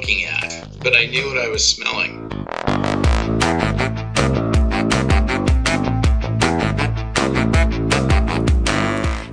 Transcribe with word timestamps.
looking 0.00 0.24
at, 0.24 0.66
but 0.82 0.96
I 0.96 1.04
knew 1.04 1.26
what 1.26 1.36
I 1.36 1.48
was 1.48 1.62
smelling. 1.62 2.30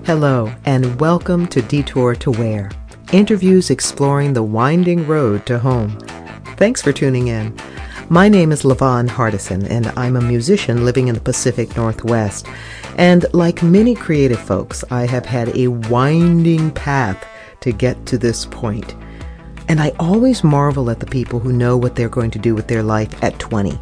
Hello, 0.06 0.52
and 0.66 1.00
welcome 1.00 1.48
to 1.48 1.62
Detour 1.62 2.16
to 2.16 2.32
Where 2.32 2.70
interviews 3.14 3.70
exploring 3.70 4.34
the 4.34 4.44
winding 4.44 5.08
road 5.08 5.46
to 5.46 5.58
home. 5.58 5.98
Thanks 6.58 6.82
for 6.82 6.92
tuning 6.92 7.30
in. 7.30 7.58
My 8.10 8.28
name 8.28 8.52
is 8.52 8.64
Levon 8.64 9.08
Hardison, 9.08 9.66
and 9.70 9.88
I'm 9.96 10.18
a 10.18 10.22
musician 10.22 10.84
living 10.84 11.08
in 11.08 11.16
the 11.16 11.22
Pacific 11.22 11.78
Northwest. 11.78 12.46
And 12.98 13.26
like 13.32 13.64
many 13.64 13.96
creative 13.96 14.42
folks, 14.42 14.84
I 14.92 15.06
have 15.06 15.26
had 15.26 15.56
a 15.56 15.70
winding 15.70 16.72
path 16.72 17.26
to 17.62 17.72
get 17.72 18.06
to 18.08 18.18
this 18.18 18.46
point. 18.46 18.94
And 19.68 19.80
I 19.80 19.92
always 20.00 20.44
marvel 20.44 20.90
at 20.90 21.00
the 21.00 21.06
people 21.06 21.40
who 21.40 21.52
know 21.52 21.78
what 21.78 21.96
they're 21.96 22.10
going 22.10 22.32
to 22.32 22.40
do 22.40 22.56
with 22.56 22.68
their 22.68 22.84
life 22.84 23.24
at 23.24 23.38
20. 23.40 23.80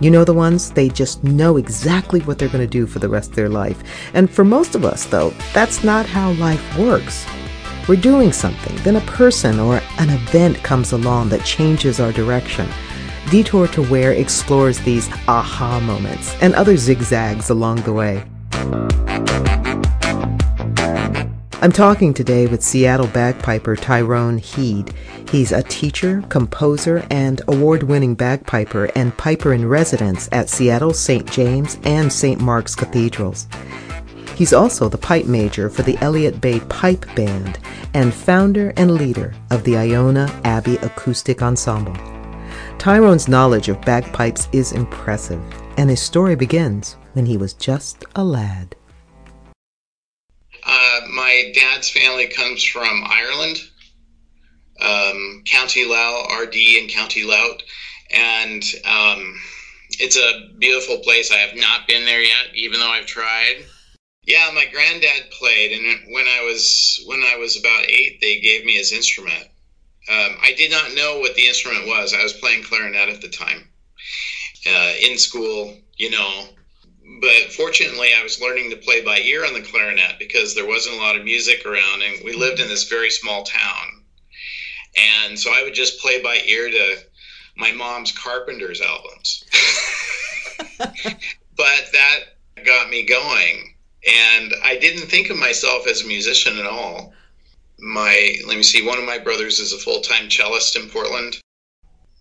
You 0.00 0.10
know 0.10 0.24
the 0.24 0.34
ones? 0.34 0.70
They 0.70 0.88
just 0.88 1.24
know 1.24 1.56
exactly 1.56 2.20
what 2.20 2.38
they're 2.38 2.48
going 2.48 2.64
to 2.64 2.66
do 2.66 2.86
for 2.86 2.98
the 2.98 3.08
rest 3.08 3.30
of 3.30 3.36
their 3.36 3.48
life. 3.48 3.82
And 4.14 4.30
for 4.30 4.44
most 4.44 4.74
of 4.74 4.84
us, 4.84 5.06
though, 5.06 5.30
that's 5.54 5.82
not 5.82 6.06
how 6.06 6.32
life 6.32 6.78
works. 6.78 7.26
We're 7.88 7.96
doing 7.96 8.32
something, 8.32 8.76
then 8.82 8.96
a 8.96 9.00
person 9.02 9.60
or 9.60 9.80
an 9.98 10.10
event 10.10 10.62
comes 10.62 10.92
along 10.92 11.28
that 11.30 11.44
changes 11.44 12.00
our 12.00 12.12
direction. 12.12 12.68
Detour 13.30 13.68
to 13.68 13.82
Where 13.84 14.12
explores 14.12 14.80
these 14.80 15.08
aha 15.28 15.80
moments 15.80 16.34
and 16.42 16.54
other 16.54 16.76
zigzags 16.76 17.50
along 17.50 17.82
the 17.82 17.92
way. 17.92 18.24
I'm 21.62 21.72
talking 21.72 22.12
today 22.12 22.46
with 22.46 22.62
Seattle 22.62 23.06
bagpiper 23.06 23.76
Tyrone 23.76 24.36
Heed. 24.36 24.92
He's 25.30 25.52
a 25.52 25.62
teacher, 25.62 26.22
composer, 26.28 27.06
and 27.10 27.40
award 27.48 27.82
winning 27.82 28.14
bagpiper 28.14 28.90
and 28.94 29.16
piper 29.16 29.54
in 29.54 29.66
residence 29.66 30.28
at 30.32 30.50
Seattle 30.50 30.92
St. 30.92 31.28
James 31.32 31.78
and 31.84 32.12
St. 32.12 32.42
Mark's 32.42 32.74
Cathedrals. 32.74 33.48
He's 34.34 34.52
also 34.52 34.90
the 34.90 34.98
pipe 34.98 35.24
major 35.24 35.70
for 35.70 35.80
the 35.80 35.96
Elliott 36.02 36.42
Bay 36.42 36.60
Pipe 36.60 37.06
Band 37.16 37.58
and 37.94 38.12
founder 38.12 38.74
and 38.76 38.90
leader 38.90 39.34
of 39.50 39.64
the 39.64 39.78
Iona 39.78 40.30
Abbey 40.44 40.76
Acoustic 40.76 41.40
Ensemble. 41.40 41.96
Tyrone's 42.76 43.28
knowledge 43.28 43.70
of 43.70 43.80
bagpipes 43.80 44.46
is 44.52 44.72
impressive, 44.72 45.42
and 45.78 45.88
his 45.88 46.02
story 46.02 46.36
begins 46.36 46.98
when 47.14 47.24
he 47.24 47.38
was 47.38 47.54
just 47.54 48.04
a 48.14 48.22
lad. 48.22 48.76
My 51.10 51.52
dad's 51.54 51.88
family 51.88 52.26
comes 52.26 52.62
from 52.62 53.04
Ireland, 53.04 53.60
um, 54.80 55.42
County 55.46 55.84
Louth, 55.84 56.28
Ardee 56.30 56.78
and 56.80 56.90
County 56.90 57.24
Louth, 57.24 57.60
and 58.10 58.62
um, 58.84 59.40
it's 59.98 60.16
a 60.16 60.48
beautiful 60.58 60.98
place. 60.98 61.30
I 61.30 61.38
have 61.38 61.56
not 61.56 61.86
been 61.86 62.04
there 62.04 62.22
yet, 62.22 62.54
even 62.54 62.80
though 62.80 62.90
I've 62.90 63.06
tried. 63.06 63.64
Yeah, 64.24 64.50
my 64.52 64.66
granddad 64.66 65.30
played, 65.30 65.72
and 65.72 66.12
when 66.12 66.26
I 66.26 66.42
was 66.42 67.00
when 67.06 67.22
I 67.22 67.36
was 67.36 67.56
about 67.56 67.88
eight, 67.88 68.20
they 68.20 68.40
gave 68.40 68.64
me 68.64 68.74
his 68.74 68.92
instrument. 68.92 69.44
Um, 70.08 70.36
I 70.42 70.52
did 70.56 70.70
not 70.70 70.94
know 70.94 71.18
what 71.18 71.34
the 71.34 71.46
instrument 71.46 71.86
was. 71.86 72.12
I 72.12 72.22
was 72.22 72.32
playing 72.32 72.64
clarinet 72.64 73.08
at 73.08 73.20
the 73.20 73.28
time 73.28 73.68
uh, 74.66 74.92
in 75.00 75.18
school, 75.18 75.76
you 75.96 76.10
know. 76.10 76.48
But 77.20 77.52
fortunately, 77.52 78.12
I 78.14 78.22
was 78.22 78.40
learning 78.40 78.70
to 78.70 78.76
play 78.76 79.02
by 79.02 79.18
ear 79.18 79.46
on 79.46 79.54
the 79.54 79.62
clarinet 79.62 80.18
because 80.18 80.54
there 80.54 80.66
wasn't 80.66 80.96
a 80.96 80.98
lot 80.98 81.16
of 81.16 81.24
music 81.24 81.64
around, 81.64 82.02
and 82.02 82.24
we 82.24 82.32
lived 82.32 82.60
in 82.60 82.68
this 82.68 82.88
very 82.88 83.10
small 83.10 83.44
town. 83.44 84.02
And 84.96 85.38
so 85.38 85.52
I 85.52 85.62
would 85.62 85.74
just 85.74 86.00
play 86.00 86.20
by 86.20 86.40
ear 86.46 86.70
to 86.70 86.98
my 87.56 87.72
mom's 87.72 88.12
Carpenters 88.12 88.80
albums. 88.80 89.44
but 90.78 91.92
that 91.92 92.18
got 92.64 92.90
me 92.90 93.04
going. 93.04 93.74
And 94.06 94.52
I 94.62 94.76
didn't 94.76 95.08
think 95.08 95.30
of 95.30 95.36
myself 95.36 95.86
as 95.86 96.02
a 96.02 96.06
musician 96.06 96.58
at 96.58 96.66
all 96.66 97.14
my 97.78 98.36
let 98.46 98.56
me 98.56 98.62
see 98.62 98.86
one 98.86 98.98
of 98.98 99.04
my 99.04 99.18
brothers 99.18 99.58
is 99.58 99.72
a 99.72 99.78
full-time 99.78 100.30
cellist 100.30 100.76
in 100.76 100.88
portland 100.88 101.36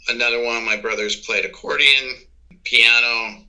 another 0.09 0.43
one 0.43 0.57
of 0.57 0.63
my 0.63 0.75
brothers 0.75 1.15
played 1.15 1.45
accordion 1.45 2.15
piano 2.63 3.44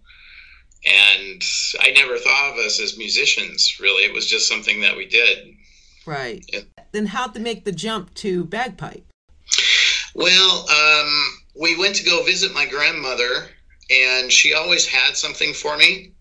and 0.86 1.42
i 1.80 1.90
never 1.90 2.16
thought 2.16 2.52
of 2.52 2.58
us 2.58 2.80
as 2.80 2.96
musicians 2.96 3.78
really. 3.80 4.04
It 4.04 4.14
was 4.14 4.26
just 4.26 4.48
something 4.48 4.80
that 4.80 4.96
we 4.96 5.06
did. 5.06 5.54
Right. 6.06 6.44
Yeah. 6.52 6.60
then 6.92 7.06
how 7.06 7.26
to 7.28 7.40
make 7.40 7.64
the 7.64 7.72
jump 7.72 8.14
to 8.14 8.44
bagpipe? 8.44 9.04
Well 10.14 10.68
um, 10.70 11.10
we 11.60 11.76
went 11.76 11.96
to 11.96 12.04
go 12.04 12.22
visit 12.22 12.54
my 12.54 12.66
grandmother 12.66 13.48
and 13.90 14.32
she 14.32 14.54
always 14.54 14.86
had 14.86 15.16
something 15.16 15.52
for 15.52 15.76
me. 15.76 16.12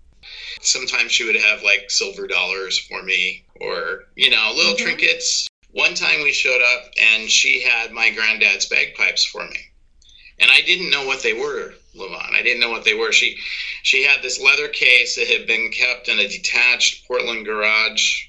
Sometimes 0.62 1.12
she 1.12 1.26
would 1.26 1.36
have 1.36 1.64
like 1.64 1.90
silver 1.90 2.28
dollars 2.28 2.80
for 2.80 3.04
me 3.04 3.46
or 3.62 4.06
you 4.16 4.30
know 4.30 4.54
little 4.56 4.74
mm-hmm. 4.74 4.84
trinkets. 4.84 5.48
One 5.72 5.94
time 5.94 6.24
we 6.24 6.32
showed 6.32 6.62
up 6.62 6.92
and 7.02 7.30
she 7.30 7.62
had 7.62 7.92
my 7.92 8.10
granddad's 8.12 8.66
bagpipes 8.68 9.26
for 9.26 9.46
me. 9.46 9.60
And 10.40 10.50
I 10.50 10.62
didn't 10.62 10.90
know 10.90 11.06
what 11.06 11.22
they 11.22 11.34
were, 11.34 11.74
Levon. 11.96 12.34
I 12.34 12.42
didn't 12.42 12.60
know 12.60 12.70
what 12.70 12.84
they 12.84 12.94
were. 12.94 13.12
She 13.12 13.38
she 13.84 14.04
had 14.04 14.22
this 14.22 14.42
leather 14.42 14.68
case 14.68 15.16
that 15.16 15.28
had 15.28 15.48
been 15.48 15.72
kept 15.72 16.08
in 16.08 16.20
a 16.20 16.28
detached 16.28 17.08
Portland 17.08 17.46
garage 17.46 18.28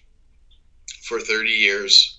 for 1.02 1.20
30 1.20 1.50
years. 1.50 2.18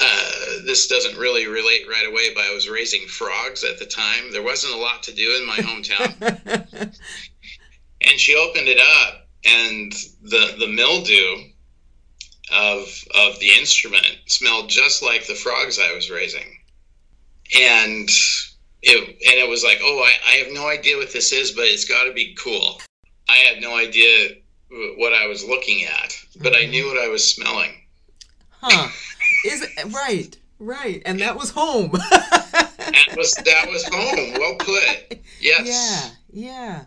Uh, 0.00 0.30
this 0.64 0.86
doesn't 0.86 1.18
really 1.18 1.46
relate 1.46 1.88
right 1.88 2.06
away, 2.06 2.32
but 2.34 2.44
I 2.44 2.54
was 2.54 2.68
raising 2.68 3.06
frogs 3.08 3.64
at 3.64 3.78
the 3.78 3.86
time. 3.86 4.30
There 4.30 4.42
wasn't 4.42 4.74
a 4.74 4.78
lot 4.78 5.02
to 5.04 5.14
do 5.14 5.36
in 5.36 5.46
my 5.46 5.56
hometown. 5.56 6.72
and 8.00 8.20
she 8.20 8.36
opened 8.36 8.68
it 8.68 8.78
up, 8.78 9.26
and 9.44 9.92
the, 10.22 10.54
the 10.58 10.68
mildew 10.68 11.50
of 12.50 13.04
of 13.14 13.38
the 13.40 13.50
instrument 13.50 14.18
smelled 14.26 14.70
just 14.70 15.02
like 15.02 15.26
the 15.26 15.34
frogs 15.34 15.78
I 15.78 15.94
was 15.94 16.10
raising, 16.10 16.58
and 17.58 18.08
it 18.82 19.08
and 19.08 19.38
it 19.38 19.48
was 19.48 19.64
like, 19.64 19.78
oh, 19.82 20.02
I, 20.04 20.12
I 20.26 20.34
have 20.36 20.52
no 20.52 20.68
idea 20.68 20.96
what 20.96 21.12
this 21.12 21.32
is, 21.32 21.52
but 21.52 21.64
it's 21.64 21.84
got 21.84 22.04
to 22.04 22.12
be 22.12 22.34
cool. 22.34 22.80
I 23.28 23.36
had 23.36 23.60
no 23.60 23.76
idea 23.76 24.36
what 24.96 25.12
I 25.12 25.26
was 25.26 25.44
looking 25.44 25.84
at, 25.84 26.14
but 26.40 26.52
mm-hmm. 26.52 26.68
I 26.68 26.70
knew 26.70 26.86
what 26.86 26.98
I 26.98 27.08
was 27.08 27.26
smelling. 27.26 27.72
Huh? 28.50 28.88
Is 29.44 29.62
it 29.62 29.92
right? 29.92 30.36
Right, 30.58 31.02
and 31.06 31.20
that 31.20 31.36
was 31.36 31.50
home. 31.50 31.92
that 31.92 33.14
was 33.16 33.32
that 33.34 33.68
was 33.68 33.84
home. 33.92 34.32
Well 34.38 34.56
put. 34.56 35.20
Yes. 35.40 36.14
Yeah. 36.32 36.46
Yeah 36.46 36.84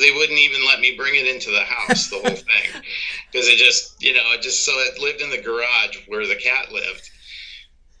they 0.00 0.12
wouldn't 0.12 0.38
even 0.38 0.64
let 0.66 0.80
me 0.80 0.96
bring 0.96 1.14
it 1.14 1.26
into 1.26 1.50
the 1.50 1.60
house, 1.60 2.08
the 2.08 2.16
whole 2.16 2.36
thing, 2.36 2.82
because 3.32 3.48
it 3.48 3.58
just, 3.58 4.02
you 4.02 4.12
know, 4.12 4.32
it 4.32 4.42
just 4.42 4.64
so 4.64 4.72
it 4.72 5.00
lived 5.00 5.20
in 5.20 5.30
the 5.30 5.40
garage 5.40 5.98
where 6.08 6.26
the 6.26 6.36
cat 6.36 6.72
lived. 6.72 7.08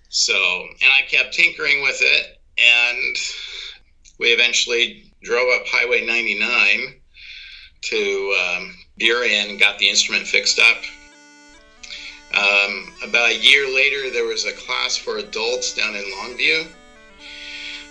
So, 0.08 0.34
and 0.34 0.90
I 0.90 1.02
kept 1.08 1.34
tinkering 1.34 1.82
with 1.82 1.98
it, 2.00 2.39
and 2.60 3.16
we 4.18 4.32
eventually 4.32 5.12
drove 5.22 5.48
up 5.48 5.66
Highway 5.66 6.04
99 6.04 6.94
to 7.82 8.36
um, 8.38 8.74
Burien 9.00 9.50
and 9.50 9.58
got 9.58 9.78
the 9.78 9.88
instrument 9.88 10.26
fixed 10.26 10.58
up. 10.58 10.76
Um, 12.32 12.92
about 13.02 13.30
a 13.30 13.36
year 13.36 13.72
later, 13.72 14.10
there 14.10 14.24
was 14.24 14.44
a 14.44 14.52
class 14.52 14.96
for 14.96 15.18
adults 15.18 15.74
down 15.74 15.96
in 15.96 16.04
Longview 16.04 16.66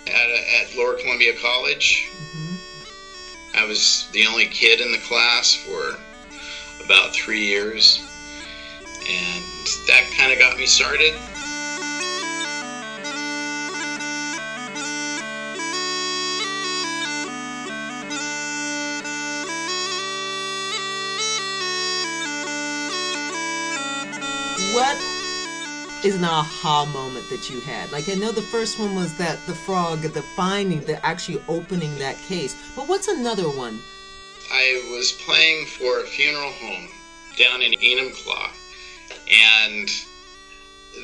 at, 0.06 0.30
a, 0.30 0.60
at 0.60 0.76
Lower 0.76 0.94
Columbia 0.94 1.34
College. 1.34 2.08
Mm-hmm 2.10 2.50
I 3.54 3.64
was 3.64 4.08
the 4.12 4.26
only 4.26 4.46
kid 4.46 4.80
in 4.80 4.92
the 4.92 4.98
class 4.98 5.54
for 5.54 5.98
about 6.84 7.12
three 7.12 7.44
years, 7.44 8.00
and 9.08 9.44
that 9.88 10.08
kind 10.16 10.32
of 10.32 10.38
got 10.38 10.56
me 10.56 10.66
started. 10.66 11.14
What 24.80 24.96
is 26.06 26.16
an 26.16 26.24
aha 26.24 26.86
moment 26.86 27.28
that 27.28 27.50
you 27.50 27.60
had? 27.60 27.92
Like 27.92 28.08
I 28.08 28.14
know 28.14 28.32
the 28.32 28.40
first 28.40 28.78
one 28.78 28.94
was 28.94 29.14
that 29.18 29.38
the 29.46 29.54
frog, 29.54 30.00
the 30.00 30.22
finding, 30.34 30.80
the 30.80 31.04
actually 31.04 31.42
opening 31.48 31.98
that 31.98 32.16
case. 32.16 32.56
But 32.74 32.88
what's 32.88 33.06
another 33.06 33.50
one? 33.50 33.78
I 34.50 34.90
was 34.90 35.12
playing 35.12 35.66
for 35.66 36.00
a 36.00 36.04
funeral 36.04 36.52
home 36.52 36.88
down 37.36 37.60
in 37.60 37.72
Enumclaw, 37.72 38.48
and 39.30 39.90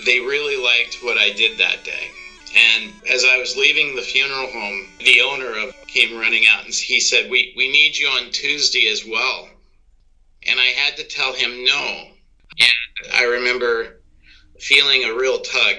they 0.06 0.20
really 0.20 0.56
liked 0.56 1.02
what 1.02 1.18
I 1.18 1.34
did 1.34 1.58
that 1.58 1.84
day. 1.84 2.10
And 2.56 2.94
as 3.10 3.26
I 3.26 3.36
was 3.36 3.58
leaving 3.58 3.94
the 3.94 4.00
funeral 4.00 4.50
home, 4.50 4.88
the 5.00 5.20
owner 5.20 5.52
of 5.54 5.74
came 5.86 6.18
running 6.18 6.44
out 6.48 6.64
and 6.64 6.72
he 6.72 6.98
said, 6.98 7.30
"We 7.30 7.52
we 7.54 7.70
need 7.70 7.98
you 7.98 8.08
on 8.08 8.30
Tuesday 8.30 8.88
as 8.88 9.04
well." 9.04 9.50
And 10.46 10.58
I 10.58 10.72
had 10.80 10.96
to 10.96 11.04
tell 11.04 11.34
him 11.34 11.62
no. 11.62 12.08
And 12.58 12.85
I 13.14 13.24
remember 13.24 14.00
feeling 14.58 15.04
a 15.04 15.14
real 15.14 15.40
tug 15.40 15.76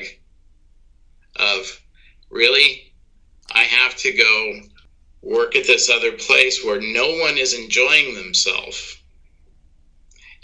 of 1.36 1.82
really? 2.30 2.94
I 3.52 3.64
have 3.64 3.96
to 3.98 4.14
go 4.14 4.62
work 5.22 5.56
at 5.56 5.68
this 5.68 5.90
other 5.90 6.12
place 6.14 6.64
where 6.64 6.82
no 6.82 7.18
one 7.18 7.38
is 7.38 7.54
enjoying 7.54 8.16
themselves. 8.16 8.98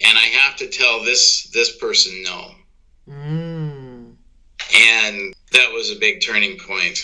And 0.03 0.17
I 0.17 0.21
have 0.21 0.55
to 0.57 0.67
tell 0.67 1.03
this 1.03 1.49
this 1.53 1.77
person 1.77 2.23
no. 2.23 2.51
Mm. 3.07 4.15
And 4.75 5.35
that 5.51 5.71
was 5.71 5.91
a 5.91 5.99
big 5.99 6.21
turning 6.21 6.57
point. 6.57 6.99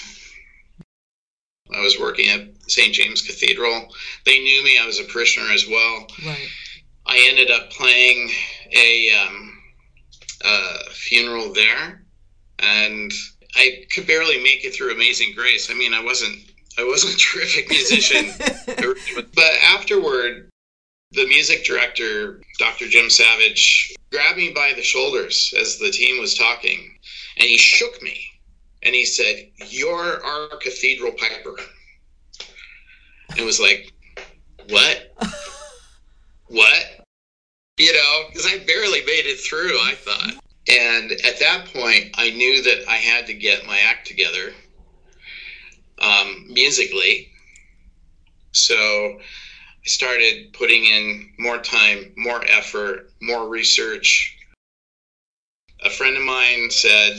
I 1.72 1.82
was 1.82 2.00
working 2.00 2.30
at 2.30 2.48
St. 2.68 2.94
James 2.94 3.22
Cathedral. 3.22 3.94
They 4.26 4.40
knew 4.40 4.64
me. 4.64 4.80
I 4.80 4.88
was 4.88 5.00
a 5.00 5.04
parishioner 5.04 5.52
as 5.52 5.68
well. 5.68 6.08
Right. 6.26 6.48
I 7.06 7.26
ended 7.30 7.52
up 7.52 7.70
playing 7.70 8.32
a, 8.72 9.12
um, 9.14 9.49
a 10.44 10.90
funeral 10.92 11.54
there, 11.54 12.04
and 12.60 13.12
I 13.56 13.86
could 13.92 14.08
barely 14.08 14.42
make 14.44 14.64
it 14.64 14.76
through 14.76 14.94
Amazing 14.94 15.34
Grace. 15.36 15.70
I 15.70 15.74
mean, 15.74 15.94
I 15.94 16.04
wasn't 16.04 16.38
I 16.78 16.84
wasn't 16.84 17.14
a 17.16 17.18
terrific 17.18 17.70
musician, 17.70 18.34
but 19.36 19.54
afterward, 19.64 20.50
the 21.12 21.28
music 21.28 21.66
director, 21.66 22.42
Dr. 22.60 22.88
Jim 22.88 23.10
Savage, 23.10 23.96
grabbed 24.12 24.38
me 24.38 24.52
by 24.52 24.74
the 24.76 24.84
shoulders 24.84 25.54
as 25.60 25.78
the 25.78 25.92
team 25.92 26.20
was 26.20 26.36
talking, 26.36 26.98
and 27.38 27.46
he 27.48 27.58
shook 27.58 28.02
me, 28.02 28.24
and 28.84 28.96
he 28.96 29.06
said, 29.06 29.50
"You're 29.68 30.24
our 30.24 30.58
cathedral 30.58 31.12
piper." 31.12 31.58
And 33.30 33.40
it 33.40 33.46
was 33.46 33.60
like, 33.60 33.92
"What? 34.70 35.16
what?" 36.48 37.06
You 37.78 37.94
know, 37.94 38.24
because 38.28 38.46
I 38.46 38.58
barely 39.02 39.24
made 39.24 39.30
it 39.30 39.40
through. 39.40 39.78
I 39.80 39.96
thought. 39.96 40.44
And 40.68 41.12
at 41.12 41.40
that 41.40 41.66
point, 41.74 42.12
I 42.16 42.30
knew 42.30 42.62
that 42.64 42.88
I 42.88 42.98
had 42.98 43.26
to 43.28 43.34
get 43.34 43.66
my 43.66 43.80
act 43.80 44.08
together 44.08 44.54
um, 46.00 46.46
musically. 46.48 47.32
So 48.52 48.76
I 49.20 49.88
started 49.88 50.54
putting 50.54 50.86
in 50.86 51.32
more 51.40 51.58
time, 51.58 52.14
more 52.18 52.44
effort, 52.46 53.12
more 53.22 53.48
research. 53.48 54.38
A 55.84 55.90
friend 55.90 56.18
of 56.18 56.24
mine 56.24 56.70
said, 56.70 57.16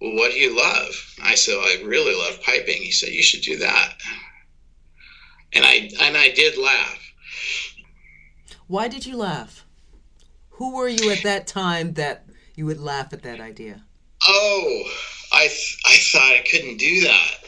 Well, 0.00 0.14
what 0.14 0.32
do 0.32 0.38
you 0.38 0.56
love? 0.56 1.14
I 1.22 1.34
said, 1.34 1.54
I 1.54 1.82
really 1.84 2.14
love 2.14 2.42
piping. 2.42 2.82
He 2.82 2.92
said, 2.92 3.08
You 3.08 3.22
should 3.22 3.42
do 3.42 3.58
that. 3.58 3.94
And 5.54 5.64
I 5.64 5.90
and 6.00 6.16
I 6.16 6.30
did 6.30 6.56
laugh. 6.58 7.12
Why 8.68 8.88
did 8.88 9.04
you 9.04 9.16
laugh? 9.16 9.66
Who 10.52 10.76
were 10.76 10.88
you 10.88 11.10
at 11.10 11.22
that 11.22 11.46
time 11.46 11.94
that 11.94 12.26
you 12.54 12.66
would 12.66 12.80
laugh 12.80 13.12
at 13.12 13.22
that 13.22 13.40
idea? 13.40 13.82
Oh, 14.26 14.82
I 15.32 15.48
th- 15.48 15.78
I 15.86 15.96
thought 15.96 16.32
I 16.32 16.44
couldn't 16.48 16.76
do 16.76 17.00
that. 17.02 17.38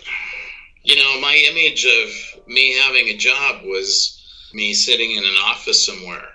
You 0.82 0.96
know, 0.96 1.20
my 1.20 1.34
image 1.50 1.84
of 1.86 2.48
me 2.48 2.76
having 2.78 3.08
a 3.08 3.16
job 3.16 3.64
was 3.64 4.20
me 4.52 4.74
sitting 4.74 5.12
in 5.12 5.24
an 5.24 5.36
office 5.44 5.84
somewhere. 5.84 6.28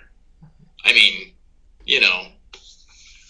I 0.84 0.92
mean, 0.92 1.32
you 1.84 2.00
know, 2.00 2.26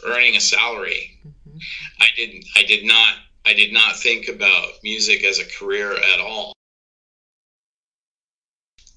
earning 0.06 0.36
a 0.36 0.40
salary. 0.40 1.18
Mm-hmm. 1.26 1.58
I 2.00 2.06
didn't 2.16 2.44
I 2.56 2.62
did 2.62 2.84
not 2.84 3.14
I 3.44 3.54
did 3.54 3.72
not 3.72 3.96
think 3.96 4.28
about 4.28 4.68
music 4.84 5.24
as 5.24 5.38
a 5.38 5.44
career 5.44 5.92
at 5.92 6.20
all. 6.20 6.52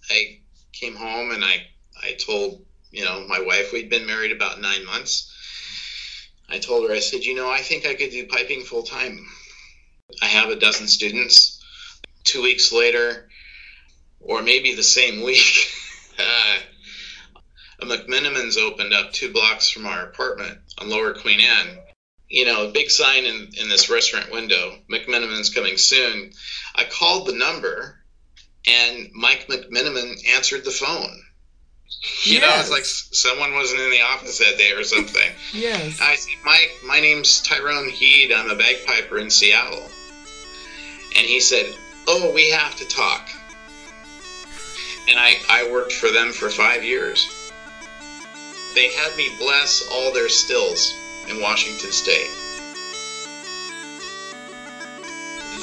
I 0.10 0.42
came 0.74 0.96
home 0.96 1.32
and 1.32 1.44
I 1.44 1.68
I 2.02 2.14
told, 2.14 2.66
you 2.94 3.04
know, 3.04 3.26
my 3.28 3.40
wife 3.40 3.74
we'd 3.74 3.90
been 3.90 4.06
married 4.06 4.32
about 4.32 4.62
9 4.62 4.86
months. 4.86 5.30
I 6.50 6.60
told 6.60 6.88
her 6.88 6.96
I 6.96 7.00
said, 7.00 7.24
"You 7.26 7.36
know, 7.36 7.50
I 7.50 7.62
think 7.62 7.86
I 7.86 7.96
could 7.96 8.12
do 8.12 8.28
piping 8.28 8.64
full 8.64 8.84
time. 8.84 9.26
I 10.22 10.28
have 10.28 10.50
a 10.50 10.56
dozen 10.56 10.88
students. 10.88 11.60
2 12.26 12.42
weeks 12.42 12.72
later 12.72 13.30
or 14.24 14.42
maybe 14.42 14.74
the 14.74 14.84
same 14.84 15.22
week, 15.22 15.70
uh, 16.20 16.60
a 17.82 17.86
McMenamins 17.86 18.58
opened 18.58 18.94
up 18.94 19.12
two 19.12 19.32
blocks 19.32 19.70
from 19.70 19.86
our 19.86 20.04
apartment 20.06 20.60
on 20.78 20.90
Lower 20.90 21.14
Queen 21.14 21.42
Anne. 21.42 21.78
You 22.30 22.46
know, 22.46 22.68
a 22.68 22.72
big 22.72 22.90
sign 22.90 23.26
in, 23.26 23.50
in 23.60 23.70
this 23.70 23.90
restaurant 23.90 24.32
window, 24.32 24.78
McMenamins 24.90 25.54
coming 25.54 25.78
soon. 25.78 26.32
I 26.76 26.86
called 26.86 27.28
the 27.28 27.34
number 27.34 28.00
and 28.66 29.10
Mike 29.14 29.48
McMenamin 29.48 30.28
answered 30.30 30.64
the 30.64 30.72
phone. 30.72 31.22
You 32.24 32.42
know, 32.42 32.54
it's 32.60 32.70
like 32.72 32.86
someone 32.86 33.54
wasn't 33.54 33.82
in 33.82 33.92
the 33.92 34.02
office 34.02 34.40
that 34.40 34.58
day 34.58 34.72
or 34.72 34.84
something. 34.84 35.32
Yes. 35.54 36.02
I 36.02 36.16
said, 36.16 36.34
Mike, 36.44 36.72
my 36.84 37.00
name's 37.00 37.40
Tyrone 37.42 37.90
Heed. 37.90 38.34
I'm 38.34 38.50
a 38.50 38.56
bagpiper 38.56 39.20
in 39.20 39.30
Seattle. 39.30 39.88
And 41.16 41.28
he 41.28 41.40
said, 41.40 41.76
Oh, 42.08 42.32
we 42.34 42.50
have 42.50 42.76
to 42.78 42.88
talk. 42.88 43.30
And 45.08 45.20
I, 45.20 45.36
I 45.50 45.70
worked 45.72 45.94
for 45.94 46.10
them 46.10 46.32
for 46.32 46.50
five 46.50 46.84
years. 46.84 47.30
They 48.74 48.90
had 48.90 49.16
me 49.16 49.30
bless 49.38 49.88
all 49.92 50.12
their 50.12 50.30
stills 50.30 50.94
in 51.30 51.40
Washington 51.40 51.92
State. 51.92 52.32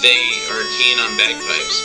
They 0.02 0.22
are 0.48 0.64
keen 0.78 0.98
on 1.00 1.16
bagpipes. 1.18 1.82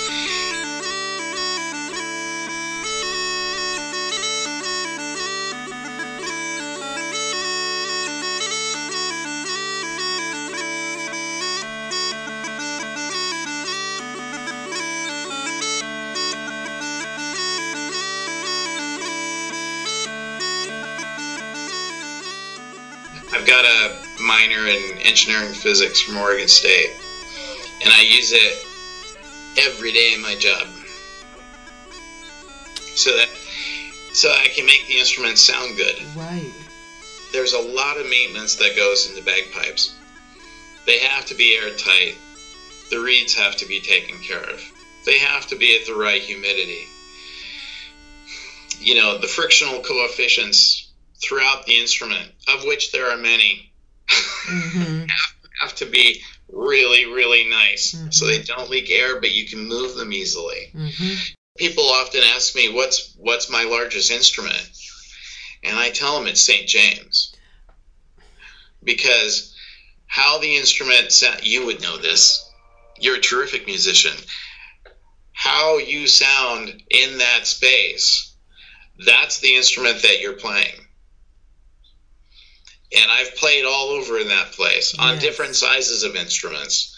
Minor 24.36 24.68
in 24.68 24.98
engineering 25.00 25.54
physics 25.54 26.02
from 26.02 26.18
Oregon 26.18 26.48
State, 26.48 26.92
and 27.84 27.94
I 27.94 28.02
use 28.02 28.34
it 28.34 28.66
every 29.66 29.94
day 29.94 30.14
in 30.14 30.22
my 30.22 30.36
job. 30.36 30.68
So 32.96 33.16
that 33.16 33.30
so 34.13 34.30
I 34.32 34.48
can 34.48 34.65
make 34.65 34.88
the 34.88 35.00
instrument 35.00 35.38
sound 35.38 35.77
good. 35.77 35.96
Right. 36.15 36.54
There's 37.32 37.54
a 37.54 37.60
lot 37.60 37.98
of 37.98 38.10
maintenance 38.10 38.56
that 38.56 38.75
goes 38.75 39.10
into 39.10 39.24
bagpipes. 39.24 39.96
They 40.86 41.00
have 41.00 41.25
to 41.25 41.36
be 41.36 41.58
airtight. 41.58 42.15
The 42.89 43.00
reeds 43.00 43.34
have 43.36 43.56
to 43.58 43.65
be 43.65 43.82
taken 43.82 44.20
care 44.20 44.44
of. 44.44 44.62
They 45.06 45.20
have 45.20 45.48
to 45.48 45.58
be 45.58 45.77
at 45.77 45.86
the 45.86 45.96
right 45.96 46.22
humidity. 46.22 46.88
You 48.80 48.96
know, 48.96 49.18
the 49.18 49.27
frictional 49.27 49.82
coefficients 49.82 50.89
throughout 51.24 51.65
the 51.65 51.80
instrument, 51.80 52.32
of 52.48 52.65
which 52.65 52.92
there 52.92 53.10
are 53.10 53.18
many, 53.18 53.72
Mm-hmm. 54.10 55.06
have 55.62 55.76
to 55.76 55.86
be 55.86 56.22
really, 56.50 57.06
really 57.06 57.48
nice 57.50 57.92
so 58.12 58.26
Mhm. 58.26 58.28
they 58.28 58.44
don't 58.44 58.70
leak 58.70 58.90
air, 58.92 59.20
but 59.20 59.32
you 59.32 59.48
can 59.48 59.66
move 59.68 59.96
them 59.96 60.14
easily. 60.14 60.72
Mm-hmm. 60.76 61.16
People 61.58 61.90
often 61.90 62.22
ask 62.24 62.54
me, 62.56 62.70
"What's 62.70 63.14
what's 63.18 63.50
my 63.50 63.64
largest 63.64 64.12
instrument?" 64.12 64.70
And 65.64 65.78
I 65.80 65.90
tell 65.90 66.18
them 66.20 66.28
it's 66.28 66.42
St. 66.42 66.68
James, 66.68 67.34
because 68.84 69.56
how 70.08 70.38
the 70.40 70.56
instrument 70.58 71.12
sound, 71.12 71.46
you 71.46 71.66
would 71.66 71.82
know 71.82 71.98
this. 71.98 72.44
You're 73.00 73.16
a 73.16 73.22
terrific 73.22 73.66
musician. 73.66 74.16
How 75.34 75.78
you 75.78 76.08
sound 76.08 76.84
in 76.90 77.18
that 77.18 77.48
space, 77.48 78.34
that's 79.06 79.40
the 79.40 79.56
instrument 79.56 80.02
that 80.04 80.20
you're 80.22 80.34
playing. 80.34 80.85
And 82.96 83.12
I've 83.12 83.36
played 83.36 83.66
all 83.66 83.90
over 83.90 84.18
in 84.20 84.30
that 84.30 84.54
place 84.54 84.96
on 84.98 85.20
different 85.20 85.56
sizes 85.56 86.04
of 86.04 86.16
instruments. 86.16 86.96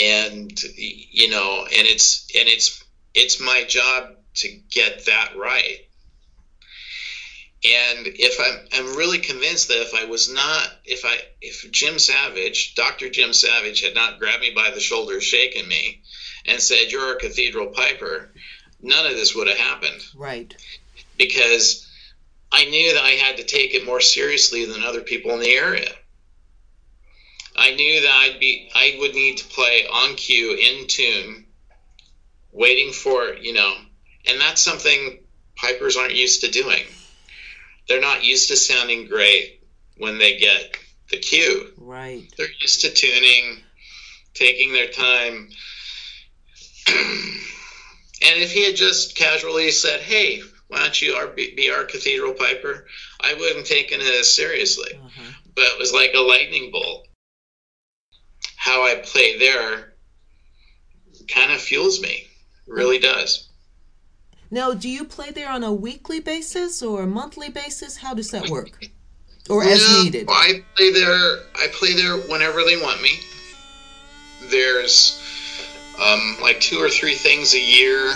And 0.00 0.52
you 0.76 1.30
know, 1.30 1.64
and 1.64 1.86
it's 1.88 2.26
and 2.38 2.48
it's 2.48 2.82
it's 3.14 3.40
my 3.40 3.64
job 3.64 4.16
to 4.36 4.60
get 4.70 5.06
that 5.06 5.32
right. 5.36 5.78
And 7.62 8.06
if 8.06 8.40
I'm, 8.40 8.66
I'm 8.72 8.96
really 8.96 9.18
convinced 9.18 9.68
that 9.68 9.82
if 9.82 9.94
I 9.94 10.06
was 10.06 10.32
not, 10.32 10.66
if 10.86 11.04
I, 11.04 11.18
if 11.42 11.70
Jim 11.70 11.98
Savage, 11.98 12.74
Dr. 12.74 13.10
Jim 13.10 13.34
Savage, 13.34 13.82
had 13.82 13.94
not 13.94 14.18
grabbed 14.18 14.40
me 14.40 14.52
by 14.54 14.70
the 14.70 14.80
shoulders, 14.80 15.24
shaken 15.24 15.68
me, 15.68 16.00
and 16.46 16.58
said, 16.60 16.90
"You're 16.90 17.16
a 17.16 17.20
cathedral 17.20 17.66
piper," 17.66 18.32
none 18.80 19.04
of 19.04 19.12
this 19.12 19.34
would 19.34 19.48
have 19.48 19.58
happened 19.58 20.02
Right. 20.14 20.54
because 21.18 21.86
I 22.52 22.64
knew 22.64 22.92
that 22.92 23.04
I 23.04 23.10
had 23.10 23.36
to 23.36 23.44
take 23.44 23.74
it 23.74 23.84
more 23.84 24.00
seriously 24.00 24.64
than 24.64 24.82
other 24.82 25.02
people 25.02 25.32
in 25.32 25.40
the 25.40 25.54
area. 25.54 25.92
I 27.54 27.72
knew 27.72 28.00
that 28.00 28.10
I'd 28.10 28.40
be 28.40 28.70
I 28.74 28.96
would 29.00 29.14
need 29.14 29.38
to 29.38 29.44
play 29.44 29.86
on 29.86 30.14
cue 30.14 30.52
in 30.52 30.86
tune 30.86 31.46
waiting 32.52 32.92
for, 32.92 33.34
you 33.34 33.52
know, 33.52 33.74
and 34.26 34.40
that's 34.40 34.62
something 34.62 35.18
pipers 35.56 35.96
aren't 35.96 36.14
used 36.14 36.40
to 36.42 36.50
doing. 36.50 36.84
They're 37.88 38.00
not 38.00 38.24
used 38.24 38.48
to 38.48 38.56
sounding 38.56 39.06
great 39.06 39.62
when 39.96 40.18
they 40.18 40.38
get 40.38 40.76
the 41.10 41.18
cue. 41.18 41.72
Right. 41.76 42.24
They're 42.36 42.48
used 42.60 42.82
to 42.82 42.90
tuning 42.90 43.62
taking 44.34 44.72
their 44.72 44.88
time. 44.88 45.50
and 46.86 47.36
if 48.22 48.52
he 48.52 48.64
had 48.64 48.76
just 48.76 49.16
casually 49.16 49.70
said, 49.70 50.00
"Hey, 50.00 50.42
why 50.70 50.78
don't 50.78 51.02
you 51.02 51.14
be 51.36 51.70
our 51.70 51.84
cathedral 51.84 52.32
piper?" 52.32 52.86
I 53.20 53.34
wouldn't 53.34 53.58
have 53.58 53.66
taken 53.66 54.00
it 54.00 54.14
as 54.14 54.34
seriously. 54.34 54.92
Uh-huh. 54.94 55.32
But 55.54 55.64
it 55.64 55.78
was 55.78 55.92
like 55.92 56.14
a 56.14 56.20
lightning 56.20 56.70
bolt. 56.70 57.06
How 58.56 58.82
I 58.84 58.94
play 58.96 59.38
there 59.38 59.94
kind 61.28 61.52
of 61.52 61.60
fuels 61.60 62.00
me. 62.00 62.26
really 62.66 62.98
does. 62.98 63.48
Now, 64.50 64.74
do 64.74 64.88
you 64.88 65.04
play 65.04 65.30
there 65.30 65.50
on 65.50 65.62
a 65.64 65.72
weekly 65.72 66.20
basis 66.20 66.82
or 66.82 67.02
a 67.02 67.06
monthly 67.06 67.50
basis? 67.50 67.96
How 67.96 68.14
does 68.14 68.30
that 68.30 68.48
work? 68.48 68.86
Or 69.48 69.64
as 69.64 69.80
no, 69.80 70.02
needed? 70.02 70.28
I 70.30 70.64
play 70.76 70.92
there. 70.92 71.40
I 71.56 71.68
play 71.72 71.94
there 71.94 72.16
whenever 72.16 72.62
they 72.64 72.76
want 72.76 73.02
me. 73.02 73.18
There's 74.50 75.20
um, 76.00 76.36
like 76.40 76.60
two 76.60 76.78
or 76.78 76.88
three 76.88 77.14
things 77.14 77.54
a 77.54 77.60
year 77.60 78.06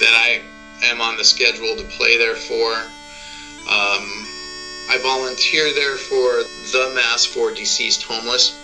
that 0.00 0.14
I 0.14 0.40
am 0.84 1.00
on 1.00 1.16
the 1.16 1.24
schedule 1.24 1.76
to 1.76 1.84
play 1.84 2.16
there 2.16 2.36
for. 2.36 2.72
Um, 3.68 4.26
I 4.90 4.98
volunteer 5.02 5.72
there 5.74 5.96
for 5.96 6.42
the 6.72 6.92
Mass 6.94 7.24
for 7.24 7.52
Deceased 7.52 8.02
Homeless, 8.04 8.58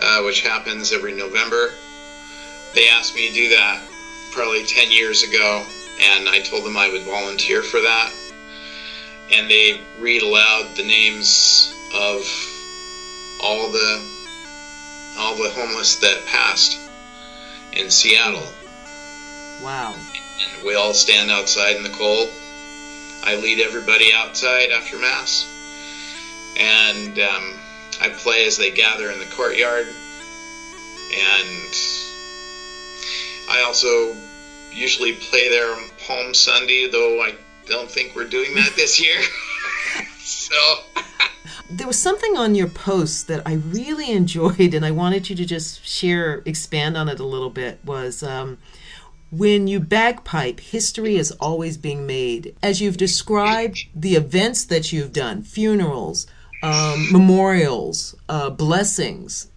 uh, 0.00 0.22
which 0.22 0.42
happens 0.42 0.92
every 0.92 1.14
November. 1.14 1.72
They 2.74 2.88
asked 2.88 3.14
me 3.14 3.28
to 3.28 3.34
do 3.34 3.48
that 3.50 3.82
probably 4.32 4.64
10 4.64 4.92
years 4.92 5.22
ago, 5.22 5.66
and 6.00 6.28
I 6.28 6.40
told 6.40 6.64
them 6.64 6.76
I 6.76 6.88
would 6.88 7.02
volunteer 7.02 7.62
for 7.62 7.80
that. 7.80 8.12
And 9.32 9.50
they 9.50 9.80
read 9.98 10.22
aloud 10.22 10.76
the 10.76 10.84
names 10.84 11.74
of 11.94 12.22
all 13.42 13.70
the 13.70 14.12
all 15.18 15.36
the 15.36 15.50
homeless 15.50 15.96
that 15.96 16.24
passed 16.26 16.78
in 17.72 17.90
Seattle. 17.90 18.46
Wow. 19.62 19.94
And 20.54 20.66
we 20.66 20.74
all 20.74 20.94
stand 20.94 21.30
outside 21.30 21.76
in 21.76 21.82
the 21.82 21.90
cold. 21.90 22.28
I 23.24 23.36
lead 23.36 23.60
everybody 23.60 24.12
outside 24.12 24.70
after 24.70 24.98
Mass. 24.98 25.48
And 26.58 27.18
um, 27.18 27.54
I 28.00 28.08
play 28.08 28.46
as 28.46 28.56
they 28.56 28.70
gather 28.70 29.10
in 29.10 29.18
the 29.18 29.30
courtyard. 29.36 29.86
And 29.86 31.74
I 33.50 33.62
also 33.66 34.14
usually 34.72 35.12
play 35.12 35.48
there 35.48 35.72
on 35.72 35.88
Palm 36.06 36.34
Sunday, 36.34 36.88
though 36.90 37.22
I 37.22 37.34
don't 37.66 37.90
think 37.90 38.16
we're 38.16 38.28
doing 38.28 38.54
that 38.54 38.72
this 38.76 39.00
year. 39.00 39.20
so. 40.18 40.56
there 41.70 41.86
was 41.86 42.00
something 42.00 42.36
on 42.36 42.54
your 42.54 42.68
post 42.68 43.28
that 43.28 43.46
I 43.46 43.54
really 43.54 44.10
enjoyed, 44.10 44.74
and 44.74 44.84
I 44.84 44.90
wanted 44.90 45.30
you 45.30 45.36
to 45.36 45.44
just 45.44 45.84
share, 45.86 46.42
expand 46.44 46.96
on 46.96 47.08
it 47.08 47.20
a 47.20 47.26
little 47.26 47.50
bit. 47.50 47.78
Was 47.84 48.22
um, 48.22 48.58
when 49.32 49.66
you 49.66 49.80
bagpipe, 49.80 50.60
history 50.60 51.16
is 51.16 51.32
always 51.40 51.78
being 51.78 52.06
made. 52.06 52.54
As 52.62 52.82
you've 52.82 52.98
described 52.98 53.86
the 53.94 54.14
events 54.14 54.66
that 54.66 54.92
you've 54.92 55.12
done, 55.12 55.42
funerals, 55.42 56.26
um, 56.62 57.10
memorials, 57.10 58.14
uh, 58.28 58.50
blessings, 58.50 59.48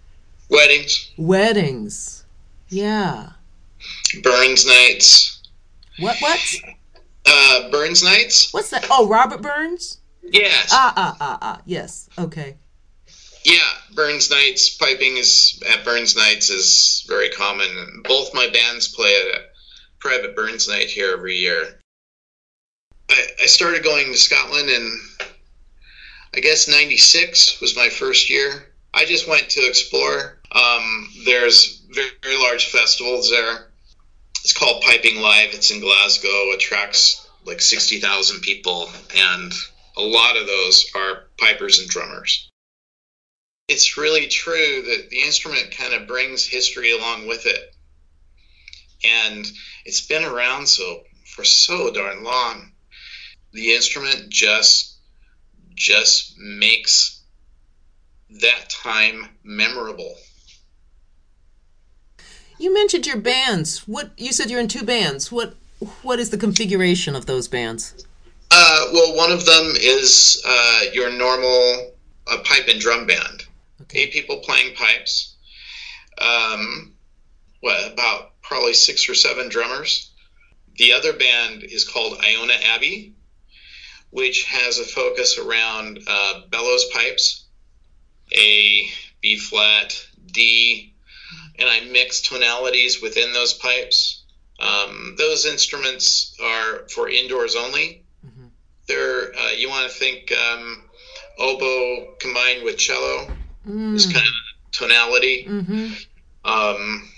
weddings, 0.48 1.10
weddings, 1.18 2.24
yeah. 2.70 3.32
Burns 4.22 4.66
nights. 4.66 5.42
What? 5.98 6.16
What? 6.20 6.40
Uh, 7.26 7.70
Burns 7.70 8.02
nights. 8.02 8.52
What's 8.54 8.70
that? 8.70 8.86
Oh, 8.90 9.06
Robert 9.06 9.42
Burns. 9.42 10.00
Yes. 10.22 10.70
Ah, 10.72 10.92
ah, 10.96 11.16
ah, 11.20 11.38
ah. 11.42 11.60
Yes. 11.66 12.08
Okay. 12.18 12.56
Yeah, 13.44 13.60
Burns 13.94 14.30
nights. 14.30 14.70
Piping 14.70 15.18
is 15.18 15.62
at 15.70 15.84
Burns 15.84 16.16
nights 16.16 16.50
is 16.50 17.04
very 17.06 17.28
common. 17.28 18.02
Both 18.04 18.34
my 18.34 18.48
bands 18.48 18.88
play 18.88 19.14
at 19.20 19.45
private 20.06 20.36
Burns 20.36 20.68
night 20.68 20.88
here 20.88 21.10
every 21.12 21.36
year. 21.36 21.80
I, 23.10 23.26
I 23.42 23.46
started 23.46 23.82
going 23.82 24.12
to 24.12 24.18
Scotland 24.18 24.70
in, 24.70 25.00
I 26.32 26.38
guess, 26.38 26.68
'96 26.68 27.60
was 27.60 27.74
my 27.74 27.88
first 27.88 28.30
year. 28.30 28.72
I 28.94 29.04
just 29.04 29.26
went 29.26 29.50
to 29.50 29.66
explore. 29.66 30.38
Um, 30.52 31.08
there's 31.24 31.82
very, 31.90 32.10
very 32.22 32.36
large 32.36 32.66
festivals 32.66 33.30
there. 33.30 33.72
It's 34.44 34.52
called 34.52 34.82
Piping 34.82 35.20
Live. 35.20 35.54
It's 35.54 35.72
in 35.72 35.80
Glasgow. 35.80 36.52
Attracts 36.52 37.26
like 37.44 37.60
sixty 37.60 37.98
thousand 37.98 38.42
people, 38.42 38.88
and 39.16 39.52
a 39.96 40.02
lot 40.02 40.36
of 40.36 40.46
those 40.46 40.88
are 40.94 41.24
pipers 41.36 41.80
and 41.80 41.88
drummers. 41.88 42.48
It's 43.66 43.96
really 43.96 44.28
true 44.28 44.82
that 44.82 45.10
the 45.10 45.22
instrument 45.22 45.72
kind 45.72 45.94
of 45.94 46.06
brings 46.06 46.46
history 46.46 46.92
along 46.92 47.26
with 47.26 47.44
it, 47.46 47.75
and 49.04 49.46
it's 49.84 50.06
been 50.06 50.24
around 50.24 50.66
so 50.68 51.02
for 51.26 51.44
so 51.44 51.90
darn 51.92 52.22
long. 52.22 52.72
The 53.52 53.74
instrument 53.74 54.28
just 54.28 54.94
just 55.74 56.36
makes 56.38 57.22
that 58.40 58.70
time 58.70 59.28
memorable. 59.44 60.16
You 62.58 62.72
mentioned 62.72 63.06
your 63.06 63.18
bands. 63.18 63.86
What 63.86 64.12
you 64.16 64.32
said 64.32 64.50
you're 64.50 64.60
in 64.60 64.68
two 64.68 64.84
bands. 64.84 65.30
What 65.30 65.54
what 66.02 66.18
is 66.18 66.30
the 66.30 66.38
configuration 66.38 67.14
of 67.14 67.26
those 67.26 67.48
bands? 67.48 68.06
Uh, 68.50 68.86
well, 68.92 69.14
one 69.16 69.32
of 69.32 69.44
them 69.44 69.72
is 69.76 70.42
uh, 70.46 70.80
your 70.92 71.12
normal 71.12 71.92
uh, 72.26 72.38
pipe 72.44 72.68
and 72.68 72.80
drum 72.80 73.06
band. 73.06 73.44
Okay. 73.82 74.00
Eight 74.00 74.12
people 74.12 74.38
playing 74.38 74.74
pipes. 74.74 75.34
Um, 76.18 76.94
what 77.60 77.92
about 77.92 78.35
probably 78.48 78.74
six 78.74 79.08
or 79.08 79.14
seven 79.14 79.48
drummers? 79.48 80.10
The 80.76 80.92
other 80.92 81.12
band 81.12 81.62
is 81.62 81.88
called 81.88 82.20
Iona 82.20 82.54
Abbey, 82.74 83.14
which 84.10 84.44
has 84.44 84.78
a 84.78 84.84
focus 84.84 85.38
around 85.38 86.00
uh, 86.06 86.42
bellows 86.50 86.86
pipes, 86.92 87.44
A, 88.32 88.88
B 89.20 89.36
flat, 89.36 89.96
D, 90.32 90.94
and 91.58 91.68
I 91.68 91.80
mix 91.80 92.20
tonalities 92.20 93.00
within 93.00 93.32
those 93.32 93.54
pipes. 93.54 94.22
Um, 94.58 95.16
those 95.18 95.46
instruments 95.46 96.34
are 96.42 96.88
for 96.88 97.08
indoors 97.08 97.56
only. 97.56 98.04
Mm-hmm. 98.24 98.46
They're 98.86 99.34
uh, 99.34 99.50
you 99.50 99.68
want 99.68 99.90
to 99.90 99.98
think 99.98 100.32
um, 100.32 100.82
oboe 101.38 102.14
combined 102.18 102.64
with 102.64 102.78
cello 102.78 103.30
mm. 103.66 103.94
is 103.94 104.06
kind 104.06 104.26
of 104.26 104.72
tonality. 104.72 105.46
Mm-hmm. 105.48 105.92
Um, 106.44 107.08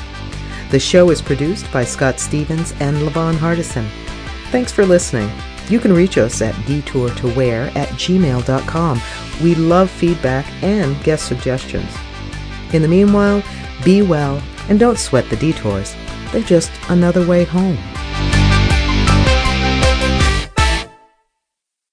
The 0.70 0.80
show 0.80 1.10
is 1.10 1.22
produced 1.22 1.70
by 1.70 1.84
Scott 1.84 2.18
Stevens 2.18 2.72
and 2.80 2.96
Levon 2.96 3.34
Hardison. 3.34 3.86
Thanks 4.50 4.72
for 4.72 4.86
listening. 4.86 5.30
You 5.68 5.78
can 5.78 5.92
reach 5.92 6.16
us 6.16 6.40
at 6.40 6.54
detourtowhere 6.66 7.74
at 7.76 7.88
gmail.com. 7.90 9.00
We 9.42 9.54
love 9.54 9.90
feedback 9.90 10.46
and 10.62 11.02
guest 11.04 11.26
suggestions. 11.26 11.90
In 12.72 12.82
the 12.82 12.88
meanwhile, 12.88 13.42
be 13.84 14.02
well 14.02 14.42
and 14.68 14.78
don't 14.78 14.98
sweat 14.98 15.28
the 15.28 15.36
detours. 15.36 15.94
They're 16.32 16.42
just 16.42 16.70
another 16.88 17.26
way 17.26 17.44
home. 17.44 17.78